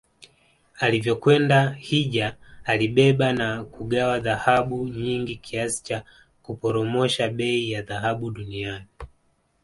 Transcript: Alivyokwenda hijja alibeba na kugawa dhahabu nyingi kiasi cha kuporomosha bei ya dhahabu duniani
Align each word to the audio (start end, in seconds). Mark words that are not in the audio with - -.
Alivyokwenda 0.79 1.69
hijja 1.69 2.35
alibeba 2.63 3.33
na 3.33 3.63
kugawa 3.63 4.19
dhahabu 4.19 4.87
nyingi 4.87 5.35
kiasi 5.35 5.83
cha 5.83 6.03
kuporomosha 6.43 7.27
bei 7.29 7.71
ya 7.71 7.81
dhahabu 7.81 8.31
duniani 8.31 8.85